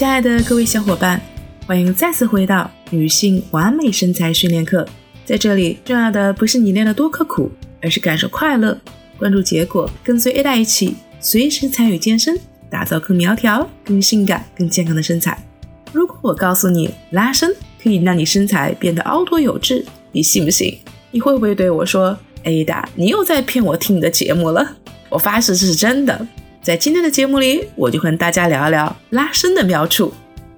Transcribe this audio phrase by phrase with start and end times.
[0.00, 1.20] 亲爱的各位小伙伴，
[1.66, 4.88] 欢迎再次回到女性完美身材训练课。
[5.26, 7.52] 在这里，重要的不是你练得多刻苦，
[7.82, 8.80] 而是感受快乐，
[9.18, 12.40] 关注结果，跟随 Ada 一起，随时参与健身，
[12.70, 15.36] 打造更苗条、更性感、更健康的身材。
[15.92, 20.78] 如果我告诉你拉伸可以让你身材变得凹凸有致，你信不信？
[21.10, 24.78] 你会不会对我说：“Ada，你又在骗我听你的节目了？”
[25.10, 26.26] 我发誓这是真的。
[26.62, 30.12] 在今天的节目里，我就和大家聊一聊拉伸的妙处。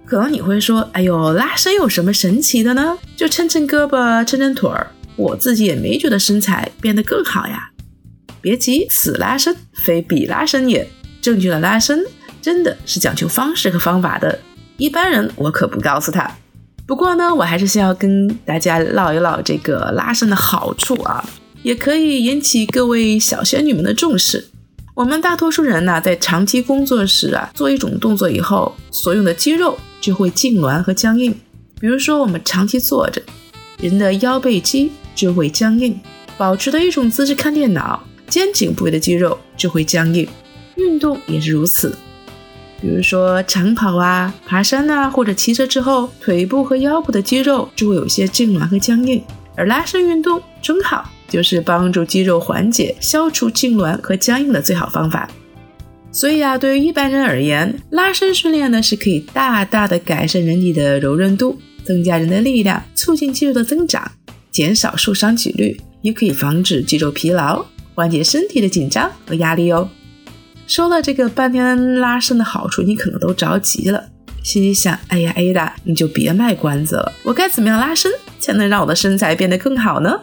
[0.05, 2.99] 可能你会说：“哎呦，拉伸有什么神奇的呢？
[3.17, 7.71] 就抻抻胳膊，抻抻腿儿，我自己也没觉得身材变得更好呀。”
[8.43, 10.85] 别急，此拉伸非彼拉伸也。
[11.21, 12.05] 正确的拉伸
[12.43, 14.41] 真的是讲究方式和方法的。
[14.79, 16.29] 一般人我可不告诉他。
[16.85, 21.25] 不过呢，我还是先要跟大家唠一唠这个拉伸的好处啊，
[21.63, 24.49] 也可以引起各位小仙女们的重视。
[24.95, 31.35] 我们大多数人呢，在长期工作时啊，做一种动作以后，所用的肌肉就会痉挛和僵硬。
[31.81, 33.23] 比如说，我们长期坐着，
[33.79, 35.95] 人的腰背肌就会僵硬；
[36.37, 40.29] 保持的一种姿势看电脑，肩颈部位的肌肉就会僵硬。
[40.75, 41.97] 运动也是如此，
[42.83, 49.25] 比如说长跑啊、爬山啊，或者骑车之后，腿部和腰部的肌肉就会有些痉挛和僵硬。
[49.57, 51.11] 而拉伸运动正好。
[51.33, 55.27] 就是帮助肌肉缓解、消除痉挛和僵硬的最好方法。
[56.11, 64.13] 所以啊，对于一般人而言，拉伸训练呢是可以大大的改善人体的柔韧度，增加人的力量，促进肌肉的增长，
[64.51, 67.65] 减少受伤几率，也可以防止肌肉疲劳，
[67.95, 69.89] 缓解身体的紧张和压力哦。
[70.67, 74.05] 说了这个半天拉伸的好处，你可能都着急了，
[74.43, 80.21] 心里想：哎呀，Ada，你就别卖关子了，我该怎么样拉伸才能让我的身材变得更好呢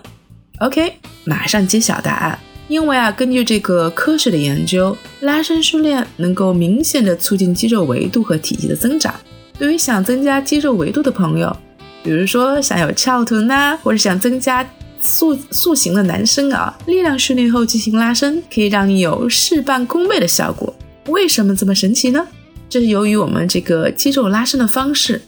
[0.59, 0.93] ？OK，
[1.25, 2.39] 马上揭晓答案。
[2.67, 9.13] 因为啊，根据这个科学的研究，拉伸训练能够明显的促进肌肉维度和体积的增长。
[9.57, 11.55] 对于想增加肌肉维度的朋友，
[12.03, 14.63] 比如说想有翘臀呐，或者想增加
[15.01, 20.71] 塑塑形的男生啊，力量训练后进行拉伸，可以让你有事半功倍的效果。
[21.07, 22.27] 为什么这么神奇呢？
[22.69, 25.19] 这是由于我们这个肌肉拉伸的方式。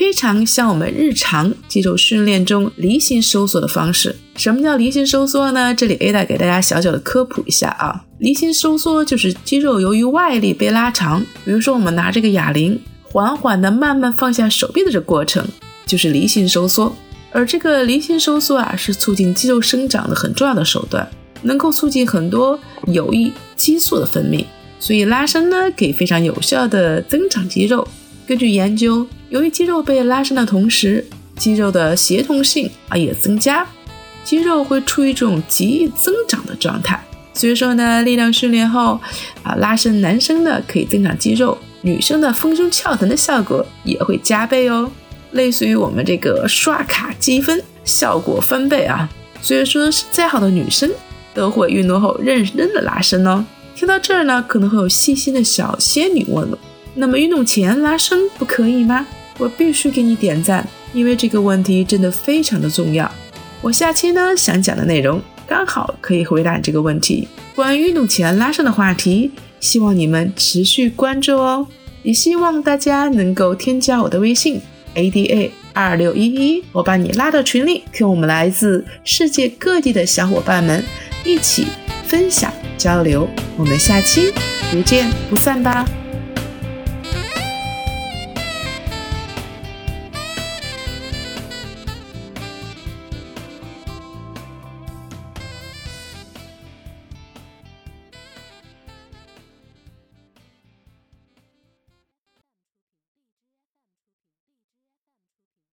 [0.00, 4.16] 非常像我们日常肌肉训练中离心收缩的方式。
[4.34, 5.74] 什么叫离心收缩呢？
[5.74, 8.02] 这里 Ada 给大家小小的科普一下啊。
[8.16, 15.46] 离心收缩就是肌肉由于外力被拉长，比如说我们拿这个哑铃，缓缓的慢慢放下手臂的这过程，
[15.84, 16.96] 就是离心收缩。
[17.30, 21.06] 而这个离心收缩啊，是促进肌肉生长的很重要的手段，
[21.42, 24.46] 能够促进很多有益激素的分泌。
[24.78, 27.86] 所以拉伸呢，可以非常有效的增长肌肉。
[28.26, 31.04] 根据研究，由于肌肉被拉伸的同时，
[31.36, 33.64] 肌肉的协同性啊也增加，
[34.24, 37.00] 肌肉会处于一种极易增长的状态。
[37.32, 38.98] 所以说呢，力量训练后
[39.44, 44.90] 啊，拉伸男生呢可以增长肌肉，女生的丰胸翘臀的效果也会加倍哦，
[45.30, 49.08] 类似于我们这个刷卡积分，效果翻倍啊。
[49.40, 50.90] 所以说，再好的女生
[51.32, 53.44] 都会运动后认真的拉伸哦。
[53.76, 56.58] 听到这儿呢，可能会有细心的小仙女问了。
[56.94, 59.06] 那么运动前拉伸不可以吗？
[59.40, 63.10] 我必须给你点赞，因为这个问题真的非常的重要。
[63.62, 71.66] 我下期呢想讲的内容刚好可以回答你这个问题，关于运动前拉伸的话题，希望你们持续关注哦。
[72.02, 74.60] 也希望大家能够添加我的微信
[74.94, 80.84] ada 二六一一，我把你拉到群里，跟我们来自世界各地的小伙伴们
[81.24, 81.66] 一起
[82.06, 83.28] 分享交流。
[83.56, 84.32] 我们下期
[84.70, 85.99] 不见不散吧。